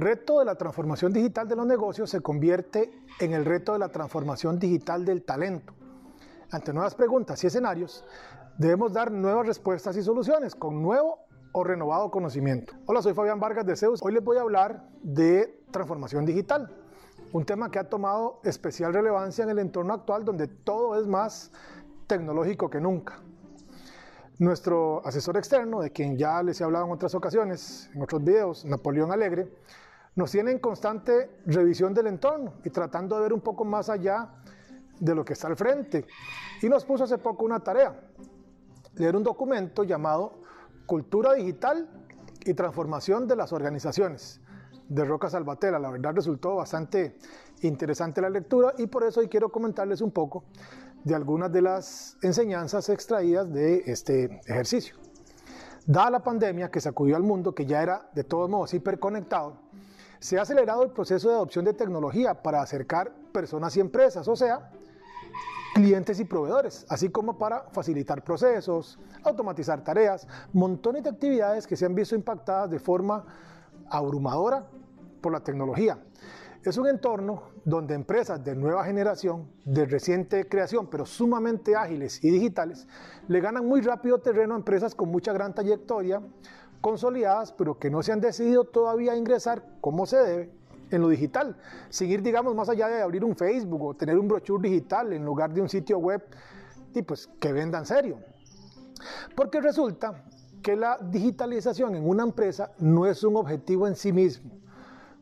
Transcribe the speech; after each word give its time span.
El 0.00 0.06
reto 0.06 0.38
de 0.38 0.46
la 0.46 0.54
transformación 0.54 1.12
digital 1.12 1.46
de 1.46 1.56
los 1.56 1.66
negocios 1.66 2.08
se 2.08 2.22
convierte 2.22 2.90
en 3.18 3.34
el 3.34 3.44
reto 3.44 3.74
de 3.74 3.78
la 3.78 3.90
transformación 3.90 4.58
digital 4.58 5.04
del 5.04 5.22
talento. 5.24 5.74
Ante 6.50 6.72
nuevas 6.72 6.94
preguntas 6.94 7.44
y 7.44 7.48
escenarios, 7.48 8.02
debemos 8.56 8.94
dar 8.94 9.12
nuevas 9.12 9.46
respuestas 9.46 9.98
y 9.98 10.02
soluciones 10.02 10.54
con 10.54 10.80
nuevo 10.80 11.18
o 11.52 11.64
renovado 11.64 12.10
conocimiento. 12.10 12.72
Hola, 12.86 13.02
soy 13.02 13.12
Fabián 13.12 13.40
Vargas 13.40 13.66
de 13.66 13.76
Zeus. 13.76 14.00
Hoy 14.02 14.14
les 14.14 14.24
voy 14.24 14.38
a 14.38 14.40
hablar 14.40 14.88
de 15.02 15.62
transformación 15.70 16.24
digital, 16.24 16.74
un 17.34 17.44
tema 17.44 17.70
que 17.70 17.78
ha 17.78 17.90
tomado 17.90 18.40
especial 18.42 18.94
relevancia 18.94 19.44
en 19.44 19.50
el 19.50 19.58
entorno 19.58 19.92
actual 19.92 20.24
donde 20.24 20.48
todo 20.48 20.98
es 20.98 21.06
más 21.06 21.52
tecnológico 22.06 22.70
que 22.70 22.80
nunca. 22.80 23.20
Nuestro 24.38 25.06
asesor 25.06 25.36
externo, 25.36 25.82
de 25.82 25.90
quien 25.92 26.16
ya 26.16 26.42
les 26.42 26.58
he 26.62 26.64
hablado 26.64 26.86
en 26.86 26.92
otras 26.92 27.14
ocasiones, 27.14 27.90
en 27.94 28.00
otros 28.00 28.24
videos, 28.24 28.64
Napoleón 28.64 29.12
Alegre, 29.12 29.52
nos 30.14 30.30
tiene 30.30 30.50
en 30.50 30.58
constante 30.58 31.38
revisión 31.46 31.94
del 31.94 32.08
entorno 32.08 32.54
y 32.64 32.70
tratando 32.70 33.16
de 33.16 33.22
ver 33.22 33.32
un 33.32 33.40
poco 33.40 33.64
más 33.64 33.88
allá 33.88 34.30
de 34.98 35.14
lo 35.14 35.24
que 35.24 35.32
está 35.32 35.48
al 35.48 35.56
frente. 35.56 36.06
Y 36.62 36.68
nos 36.68 36.84
puso 36.84 37.04
hace 37.04 37.18
poco 37.18 37.44
una 37.44 37.60
tarea, 37.60 37.98
leer 38.94 39.16
un 39.16 39.22
documento 39.22 39.84
llamado 39.84 40.42
Cultura 40.86 41.34
Digital 41.34 41.88
y 42.44 42.54
Transformación 42.54 43.26
de 43.26 43.36
las 43.36 43.52
Organizaciones, 43.52 44.40
de 44.88 45.04
Roca 45.04 45.30
Salvatella. 45.30 45.78
La 45.78 45.90
verdad 45.90 46.14
resultó 46.14 46.56
bastante 46.56 47.16
interesante 47.62 48.20
la 48.20 48.30
lectura 48.30 48.74
y 48.78 48.86
por 48.86 49.04
eso 49.04 49.20
hoy 49.20 49.28
quiero 49.28 49.50
comentarles 49.50 50.00
un 50.00 50.10
poco 50.10 50.44
de 51.04 51.14
algunas 51.14 51.50
de 51.52 51.62
las 51.62 52.18
enseñanzas 52.22 52.88
extraídas 52.88 53.50
de 53.52 53.84
este 53.86 54.40
ejercicio. 54.46 54.96
Dada 55.86 56.10
la 56.10 56.22
pandemia 56.22 56.70
que 56.70 56.80
sacudió 56.80 57.16
al 57.16 57.22
mundo, 57.22 57.54
que 57.54 57.64
ya 57.64 57.82
era 57.82 58.10
de 58.14 58.22
todos 58.22 58.50
modos 58.50 58.74
hiperconectado, 58.74 59.56
se 60.20 60.38
ha 60.38 60.42
acelerado 60.42 60.82
el 60.84 60.90
proceso 60.90 61.28
de 61.28 61.34
adopción 61.34 61.64
de 61.64 61.72
tecnología 61.72 62.34
para 62.42 62.60
acercar 62.60 63.12
personas 63.32 63.76
y 63.76 63.80
empresas, 63.80 64.28
o 64.28 64.36
sea, 64.36 64.70
clientes 65.74 66.20
y 66.20 66.24
proveedores, 66.24 66.84
así 66.88 67.08
como 67.08 67.38
para 67.38 67.62
facilitar 67.70 68.22
procesos, 68.22 68.98
automatizar 69.24 69.82
tareas, 69.82 70.28
montones 70.52 71.04
de 71.04 71.10
actividades 71.10 71.66
que 71.66 71.76
se 71.76 71.86
han 71.86 71.94
visto 71.94 72.14
impactadas 72.14 72.70
de 72.70 72.78
forma 72.78 73.24
abrumadora 73.88 74.66
por 75.22 75.32
la 75.32 75.40
tecnología. 75.40 75.98
Es 76.62 76.76
un 76.76 76.86
entorno 76.86 77.44
donde 77.64 77.94
empresas 77.94 78.44
de 78.44 78.54
nueva 78.54 78.84
generación, 78.84 79.50
de 79.64 79.86
reciente 79.86 80.46
creación, 80.46 80.88
pero 80.90 81.06
sumamente 81.06 81.74
ágiles 81.74 82.22
y 82.22 82.30
digitales, 82.30 82.86
le 83.28 83.40
ganan 83.40 83.66
muy 83.66 83.80
rápido 83.80 84.18
terreno 84.18 84.52
a 84.52 84.58
empresas 84.58 84.94
con 84.94 85.08
mucha 85.08 85.32
gran 85.32 85.54
trayectoria, 85.54 86.20
consolidadas, 86.80 87.52
pero 87.52 87.78
que 87.78 87.90
no 87.90 88.02
se 88.02 88.12
han 88.12 88.20
decidido 88.20 88.64
todavía 88.64 89.16
ingresar 89.16 89.64
como 89.80 90.06
se 90.06 90.16
debe 90.18 90.50
en 90.90 91.02
lo 91.02 91.08
digital, 91.08 91.56
seguir, 91.88 92.22
digamos, 92.22 92.54
más 92.54 92.68
allá 92.68 92.88
de 92.88 93.00
abrir 93.00 93.24
un 93.24 93.36
Facebook 93.36 93.82
o 93.82 93.94
tener 93.94 94.18
un 94.18 94.26
brochure 94.26 94.68
digital 94.68 95.12
en 95.12 95.24
lugar 95.24 95.52
de 95.52 95.60
un 95.60 95.68
sitio 95.68 95.98
web, 95.98 96.22
y 96.92 97.02
pues 97.02 97.28
que 97.38 97.52
vendan 97.52 97.86
serio. 97.86 98.18
Porque 99.36 99.60
resulta 99.60 100.24
que 100.62 100.74
la 100.74 100.98
digitalización 101.00 101.94
en 101.94 102.08
una 102.08 102.24
empresa 102.24 102.72
no 102.78 103.06
es 103.06 103.22
un 103.22 103.36
objetivo 103.36 103.86
en 103.86 103.94
sí 103.94 104.12
mismo 104.12 104.60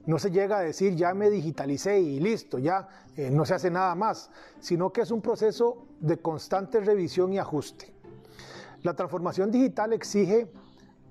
no 0.08 0.18
se 0.18 0.30
llega 0.30 0.56
a 0.56 0.62
decir 0.62 0.96
ya 0.96 1.12
me 1.12 1.28
digitalicé 1.28 2.00
y 2.00 2.18
listo, 2.18 2.58
ya 2.58 2.88
eh, 3.14 3.30
no 3.30 3.44
se 3.44 3.52
hace 3.52 3.70
nada 3.70 3.94
más, 3.94 4.30
sino 4.58 4.90
que 4.90 5.02
es 5.02 5.10
un 5.10 5.20
proceso 5.20 5.86
de 6.00 6.16
constante 6.16 6.80
revisión 6.80 7.30
y 7.34 7.38
ajuste. 7.38 7.92
La 8.82 8.94
transformación 8.94 9.50
digital 9.50 9.92
exige 9.92 10.50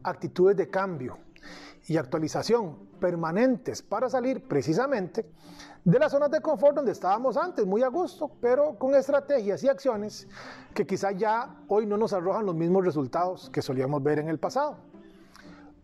actitudes 0.07 0.57
de 0.57 0.69
cambio 0.69 1.17
y 1.87 1.97
actualización 1.97 2.87
permanentes 2.99 3.81
para 3.81 4.09
salir 4.09 4.47
precisamente 4.47 5.29
de 5.83 5.99
las 5.99 6.11
zonas 6.11 6.29
de 6.31 6.41
confort 6.41 6.75
donde 6.75 6.91
estábamos 6.91 7.37
antes, 7.37 7.65
muy 7.65 7.81
a 7.81 7.87
gusto, 7.87 8.29
pero 8.41 8.77
con 8.77 8.93
estrategias 8.93 9.63
y 9.63 9.69
acciones 9.69 10.27
que 10.73 10.85
quizá 10.85 11.11
ya 11.11 11.55
hoy 11.69 11.85
no 11.85 11.95
nos 11.95 12.11
arrojan 12.11 12.45
los 12.45 12.55
mismos 12.55 12.83
resultados 12.83 13.49
que 13.49 13.61
solíamos 13.61 14.03
ver 14.03 14.19
en 14.19 14.27
el 14.27 14.39
pasado 14.39 14.77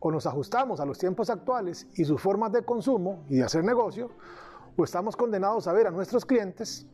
o 0.05 0.11
nos 0.11 0.25
ajustamos 0.27 0.81
a 0.81 0.85
los 0.85 0.97
tiempos 0.97 1.29
actuales 1.29 1.87
y 1.95 2.03
sus 2.03 2.21
formas 2.21 2.51
de 2.51 2.65
consumo 2.65 3.23
y 3.29 3.37
de 3.37 3.43
hacer 3.43 3.63
negocio, 3.63 4.11
o 4.75 4.83
estamos 4.83 5.15
condenados 5.15 5.65
a 5.67 5.71
ver 5.71 5.87
a 5.87 5.91
nuestros 5.91 6.25
clientes 6.25 6.85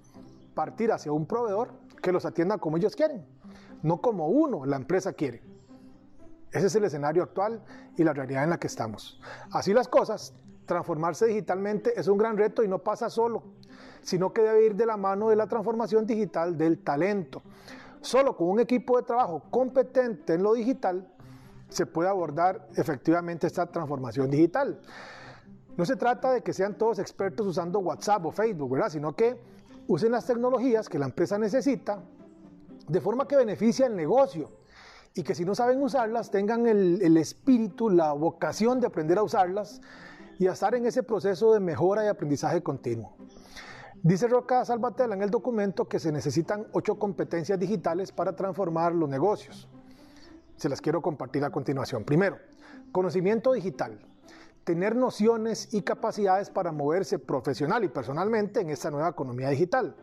partir 0.53 0.91
hacia 0.91 1.11
un 1.11 1.25
proveedor 1.25 1.71
que 2.03 2.11
los 2.11 2.25
atienda 2.25 2.59
como 2.59 2.77
ellos 2.77 2.95
quieren, 2.95 3.25
no 3.81 3.99
como 3.99 4.27
uno, 4.27 4.63
la 4.65 4.75
empresa 4.75 5.13
quiere. 5.13 5.48
Ese 6.51 6.67
es 6.67 6.75
el 6.75 6.83
escenario 6.83 7.23
actual 7.23 7.61
y 7.95 8.03
la 8.03 8.13
realidad 8.13 8.43
en 8.43 8.49
la 8.49 8.57
que 8.57 8.67
estamos. 8.67 9.21
Así 9.51 9.73
las 9.73 9.87
cosas, 9.87 10.33
transformarse 10.65 11.27
digitalmente 11.27 11.99
es 11.99 12.07
un 12.07 12.17
gran 12.17 12.37
reto 12.37 12.63
y 12.63 12.67
no 12.67 12.79
pasa 12.79 13.09
solo, 13.09 13.43
sino 14.01 14.33
que 14.33 14.41
debe 14.41 14.65
ir 14.65 14.75
de 14.75 14.85
la 14.85 14.97
mano 14.97 15.29
de 15.29 15.35
la 15.35 15.47
transformación 15.47 16.05
digital 16.05 16.57
del 16.57 16.79
talento. 16.83 17.41
Solo 18.01 18.35
con 18.35 18.49
un 18.49 18.59
equipo 18.59 18.97
de 18.97 19.03
trabajo 19.03 19.43
competente 19.51 20.33
en 20.33 20.43
lo 20.43 20.53
digital 20.53 21.11
se 21.69 21.85
puede 21.85 22.09
abordar 22.09 22.67
efectivamente 22.75 23.45
esta 23.45 23.67
transformación 23.67 24.31
digital. 24.31 24.79
No 25.77 25.85
se 25.85 25.95
trata 25.95 26.31
de 26.31 26.41
que 26.41 26.53
sean 26.53 26.77
todos 26.77 26.99
expertos 26.99 27.45
usando 27.45 27.79
WhatsApp 27.79 28.25
o 28.25 28.31
Facebook, 28.31 28.71
¿verdad? 28.71 28.89
Sino 28.89 29.15
que 29.15 29.39
usen 29.87 30.11
las 30.11 30.25
tecnologías 30.25 30.89
que 30.89 30.97
la 30.97 31.05
empresa 31.05 31.37
necesita 31.37 32.01
de 32.87 33.01
forma 33.01 33.27
que 33.27 33.35
beneficie 33.35 33.85
al 33.85 33.95
negocio 33.95 34.58
y 35.13 35.23
que 35.23 35.35
si 35.35 35.45
no 35.45 35.55
saben 35.55 35.81
usarlas 35.81 36.31
tengan 36.31 36.67
el, 36.67 37.01
el, 37.01 37.17
espíritu, 37.17 37.89
la 37.89 38.13
vocación 38.13 38.79
de 38.79 38.87
aprender 38.87 39.17
a 39.17 39.23
usarlas 39.23 39.81
y 40.37 40.47
a 40.47 40.53
estar 40.53 40.75
en 40.75 40.85
ese 40.85 41.03
proceso 41.03 41.53
de 41.53 41.59
mejora 41.59 42.05
y 42.05 42.07
aprendizaje 42.07 42.61
continuo. 42.63 43.15
Dice 44.01 44.27
Roca 44.27 44.63
Salvatella 44.63 45.13
en 45.13 45.21
el 45.21 45.29
documento 45.29 45.87
que 45.87 45.99
se 45.99 46.11
necesitan 46.11 46.67
ocho 46.71 46.97
competencias 46.97 47.59
digitales 47.59 48.11
para 48.11 48.35
transformar 48.35 48.93
los 48.93 49.09
negocios 49.09 49.67
se 50.59 50.69
las 50.69 50.81
quiero 50.81 51.01
compartir 51.01 51.43
a 51.45 51.49
continuación. 51.51 52.03
Primero, 52.03 52.37
conocimiento 52.91 53.53
digital. 53.53 53.99
Tener 54.65 54.95
nociones 54.95 55.73
y 55.73 55.81
capacidades 55.81 56.49
para 56.49 56.71
moverse 56.71 57.17
profesional 57.17 57.83
y 57.85 57.87
personalmente 57.87 58.59
en 58.59 58.69
esta 58.69 58.91
nueva 58.91 59.09
economía 59.09 59.49
digital. 59.49 59.95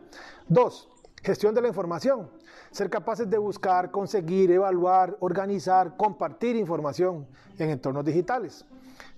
Dos, 0.47 0.89
gestión 1.27 1.53
de 1.53 1.61
la 1.61 1.67
información. 1.67 2.29
Ser 2.71 2.89
capaces 2.89 3.29
de 3.29 3.37
buscar, 3.37 3.91
conseguir, 3.91 4.49
evaluar, 4.49 5.17
organizar, 5.19 5.97
compartir 5.97 6.55
información 6.55 7.27
en 7.59 7.69
entornos 7.69 8.05
digitales. 8.05 8.65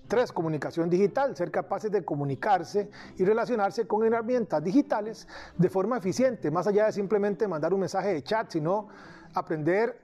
Tres, 0.08 0.32
comunicación 0.32 0.90
digital, 0.90 1.36
ser 1.36 1.52
capaces 1.52 1.92
de 1.92 2.04
comunicarse 2.04 2.90
y 3.16 3.24
relacionarse 3.24 3.86
con 3.86 4.04
herramientas 4.04 4.62
digitales 4.64 5.28
de 5.56 5.68
forma 5.68 5.98
eficiente, 5.98 6.50
más 6.50 6.66
allá 6.66 6.86
de 6.86 6.92
simplemente 6.92 7.46
mandar 7.46 7.72
un 7.72 7.78
mensaje 7.78 8.12
de 8.12 8.24
chat, 8.24 8.50
sino 8.50 8.88
aprender 9.34 10.00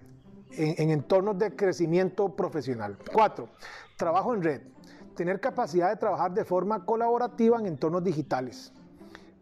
en, 0.53 0.91
entornos 0.91 1.37
de 1.37 1.57
crecimiento 1.57 2.29
profesional. 2.37 2.97
Cuatro, 3.13 3.49
trabajo 3.97 4.33
en 4.33 4.43
red. 4.45 4.61
Tener 5.17 5.41
capacidad 5.41 5.91
de 5.91 5.97
trabajar 5.97 6.33
de 6.33 6.45
forma 6.45 6.85
colaborativa 6.85 7.59
en 7.59 7.67
entornos 7.67 8.05
digitales. 8.05 8.73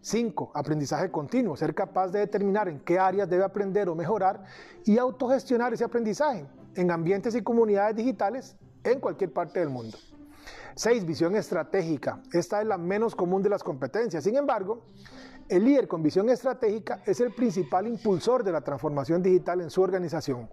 Cinco, 0.04 0.50
aprendizaje 0.52 1.10
continuo, 1.10 1.56
ser 1.56 1.74
capaz 1.74 2.08
de 2.08 2.18
determinar 2.18 2.68
en 2.68 2.78
qué 2.80 2.98
áreas 2.98 3.26
debe 3.26 3.42
aprender 3.42 3.88
o 3.88 3.94
mejorar 3.94 4.44
y 4.84 4.98
autogestionar 4.98 5.72
ese 5.72 5.82
aprendizaje 5.82 6.44
en 6.74 6.90
ambientes 6.90 7.34
y 7.34 7.40
comunidades 7.40 7.96
digitales 7.96 8.54
en 8.82 9.00
cualquier 9.00 9.32
parte 9.32 9.60
del 9.60 9.70
mundo. 9.70 9.96
Seis, 10.74 11.06
visión 11.06 11.34
estratégica. 11.36 12.20
Esta 12.34 12.60
es 12.60 12.66
la 12.66 12.76
menos 12.76 13.14
común 13.14 13.42
de 13.42 13.48
las 13.48 13.62
competencias. 13.62 14.22
Sin 14.22 14.36
embargo, 14.36 14.82
el 15.48 15.64
líder 15.64 15.88
con 15.88 16.02
visión 16.02 16.28
estratégica 16.28 17.02
es 17.06 17.20
el 17.20 17.32
principal 17.32 17.86
impulsor 17.86 18.44
de 18.44 18.52
la 18.52 18.60
transformación 18.60 19.22
digital 19.22 19.62
en 19.62 19.70
su 19.70 19.80
organización. 19.80 20.50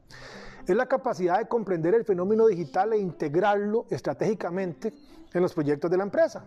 Es 0.65 0.77
la 0.77 0.86
capacidad 0.86 1.39
de 1.39 1.50
comprender 1.50 1.94
el 1.94 2.06
fenómeno 2.06 2.48
digital 2.48 2.94
e 2.94 3.00
integrarlo 3.00 3.86
estratégicamente 3.89 4.94
en 5.33 5.42
los 5.42 5.53
proyectos 5.53 5.92
de 5.92 5.98
la 5.98 6.03
empresa. 6.03 6.45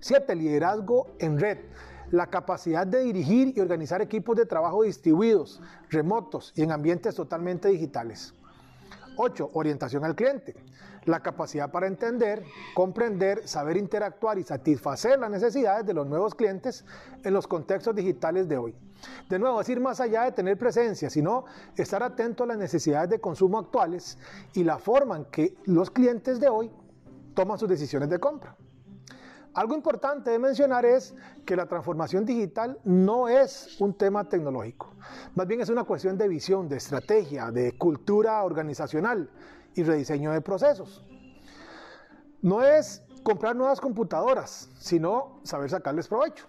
Siete, 0.00 0.36
liderazgo 0.36 1.08
en 1.18 1.40
red. 1.40 1.58
La 2.10 2.28
capacidad 2.28 2.86
de 2.86 3.00
dirigir 3.00 3.52
y 3.56 3.60
organizar 3.60 4.00
equipos 4.00 4.36
de 4.36 4.46
trabajo 4.46 4.82
distribuidos, 4.82 5.60
remotos 5.90 6.52
y 6.54 6.62
en 6.62 6.72
ambientes 6.72 7.14
totalmente 7.14 7.68
digitales. 7.68 8.32
8. 9.16 9.50
Orientación 9.54 10.04
al 10.04 10.14
cliente. 10.14 10.54
La 11.04 11.20
capacidad 11.20 11.70
para 11.70 11.88
entender, 11.88 12.44
comprender, 12.74 13.46
saber 13.48 13.76
interactuar 13.76 14.38
y 14.38 14.44
satisfacer 14.44 15.18
las 15.18 15.30
necesidades 15.30 15.84
de 15.84 15.94
los 15.94 16.06
nuevos 16.06 16.34
clientes 16.34 16.84
en 17.24 17.34
los 17.34 17.46
contextos 17.46 17.94
digitales 17.96 18.48
de 18.48 18.56
hoy. 18.56 18.76
De 19.28 19.38
nuevo, 19.38 19.60
es 19.60 19.68
ir 19.68 19.80
más 19.80 20.00
allá 20.00 20.22
de 20.22 20.32
tener 20.32 20.56
presencia, 20.56 21.10
sino 21.10 21.44
estar 21.76 22.02
atento 22.02 22.44
a 22.44 22.46
las 22.46 22.58
necesidades 22.58 23.10
de 23.10 23.20
consumo 23.20 23.58
actuales 23.58 24.18
y 24.54 24.64
la 24.64 24.78
forma 24.78 25.16
en 25.16 25.24
que 25.26 25.56
los 25.64 25.90
clientes 25.90 26.38
de 26.40 26.48
hoy 26.48 26.70
toman 27.34 27.58
sus 27.58 27.68
decisiones 27.68 28.08
de 28.08 28.18
compra. 28.18 28.56
Algo 29.54 29.74
importante 29.74 30.30
de 30.30 30.38
mencionar 30.38 30.84
es 30.84 31.14
que 31.44 31.56
la 31.56 31.66
transformación 31.66 32.24
digital 32.24 32.78
no 32.84 33.28
es 33.28 33.80
un 33.80 33.94
tema 33.94 34.28
tecnológico, 34.28 34.94
más 35.34 35.46
bien 35.46 35.60
es 35.60 35.68
una 35.68 35.84
cuestión 35.84 36.16
de 36.18 36.28
visión, 36.28 36.68
de 36.68 36.76
estrategia, 36.76 37.50
de 37.50 37.76
cultura 37.76 38.42
organizacional 38.44 39.30
y 39.74 39.82
rediseño 39.82 40.32
de 40.32 40.40
procesos. 40.40 41.04
No 42.40 42.62
es 42.62 43.02
comprar 43.22 43.56
nuevas 43.56 43.80
computadoras, 43.80 44.70
sino 44.78 45.40
saber 45.42 45.70
sacarles 45.70 46.08
provecho. 46.08 46.46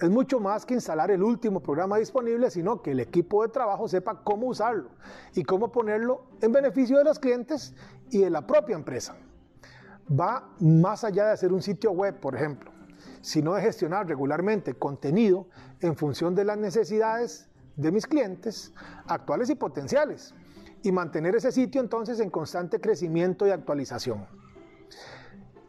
Es 0.00 0.10
mucho 0.10 0.40
más 0.40 0.66
que 0.66 0.74
instalar 0.74 1.10
el 1.10 1.22
último 1.22 1.60
programa 1.60 1.98
disponible, 1.98 2.50
sino 2.50 2.82
que 2.82 2.92
el 2.92 3.00
equipo 3.00 3.42
de 3.42 3.48
trabajo 3.48 3.88
sepa 3.88 4.22
cómo 4.22 4.48
usarlo 4.48 4.90
y 5.34 5.44
cómo 5.44 5.70
ponerlo 5.70 6.26
en 6.40 6.52
beneficio 6.52 6.98
de 6.98 7.04
los 7.04 7.18
clientes 7.18 7.74
y 8.10 8.18
de 8.18 8.30
la 8.30 8.46
propia 8.46 8.74
empresa 8.74 9.16
va 10.08 10.50
más 10.60 11.04
allá 11.04 11.26
de 11.26 11.32
hacer 11.32 11.52
un 11.52 11.62
sitio 11.62 11.92
web, 11.92 12.18
por 12.20 12.34
ejemplo, 12.34 12.70
sino 13.20 13.54
de 13.54 13.62
gestionar 13.62 14.06
regularmente 14.06 14.74
contenido 14.74 15.46
en 15.80 15.96
función 15.96 16.34
de 16.34 16.44
las 16.44 16.58
necesidades 16.58 17.48
de 17.76 17.90
mis 17.90 18.06
clientes 18.06 18.72
actuales 19.06 19.50
y 19.50 19.54
potenciales 19.54 20.34
y 20.82 20.92
mantener 20.92 21.34
ese 21.34 21.50
sitio 21.50 21.80
entonces 21.80 22.20
en 22.20 22.30
constante 22.30 22.80
crecimiento 22.80 23.46
y 23.46 23.50
actualización. 23.50 24.26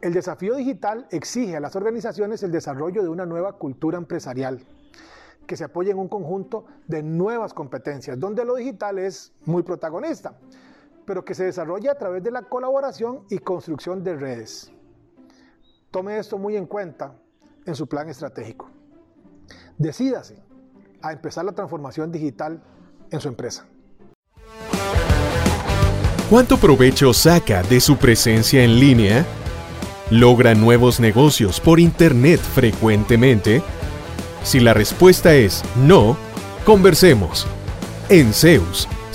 El 0.02 0.12
desafío 0.12 0.54
digital 0.54 1.08
exige 1.10 1.56
a 1.56 1.60
las 1.60 1.74
organizaciones 1.74 2.42
el 2.42 2.52
desarrollo 2.52 3.02
de 3.02 3.08
una 3.08 3.26
nueva 3.26 3.54
cultura 3.54 3.96
empresarial 3.96 4.64
que 5.46 5.56
se 5.56 5.64
apoye 5.64 5.90
en 5.90 5.98
un 5.98 6.08
conjunto 6.08 6.66
de 6.86 7.02
nuevas 7.02 7.54
competencias, 7.54 8.18
donde 8.18 8.44
lo 8.44 8.56
digital 8.56 8.98
es 8.98 9.32
muy 9.44 9.62
protagonista 9.62 10.36
pero 11.06 11.24
que 11.24 11.34
se 11.34 11.44
desarrolla 11.44 11.92
a 11.92 11.98
través 11.98 12.22
de 12.22 12.30
la 12.30 12.42
colaboración 12.42 13.22
y 13.30 13.38
construcción 13.38 14.02
de 14.02 14.16
redes. 14.16 14.72
Tome 15.90 16.18
esto 16.18 16.36
muy 16.36 16.56
en 16.56 16.66
cuenta 16.66 17.14
en 17.64 17.74
su 17.74 17.86
plan 17.86 18.08
estratégico. 18.08 18.68
Decídase 19.78 20.42
a 21.00 21.12
empezar 21.12 21.44
la 21.44 21.52
transformación 21.52 22.10
digital 22.10 22.62
en 23.10 23.20
su 23.20 23.28
empresa. 23.28 23.66
¿Cuánto 26.28 26.56
provecho 26.58 27.12
saca 27.12 27.62
de 27.62 27.80
su 27.80 27.96
presencia 27.96 28.64
en 28.64 28.80
línea? 28.80 29.24
¿Logra 30.10 30.54
nuevos 30.54 30.98
negocios 30.98 31.60
por 31.60 31.78
Internet 31.78 32.40
frecuentemente? 32.40 33.62
Si 34.42 34.58
la 34.58 34.74
respuesta 34.74 35.34
es 35.34 35.62
no, 35.76 36.16
conversemos. 36.64 37.46
En 38.08 38.32
Zeus 38.32 38.88